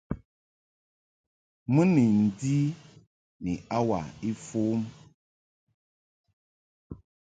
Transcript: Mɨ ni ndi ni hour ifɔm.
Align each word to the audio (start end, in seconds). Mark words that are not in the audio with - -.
Mɨ 1.73 1.81
ni 1.93 2.03
ndi 2.23 2.55
ni 3.43 3.53
hour 3.75 4.03
ifɔm. 4.29 4.79